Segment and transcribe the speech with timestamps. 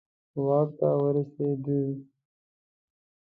[0.45, 1.81] واک ته ورسېدي.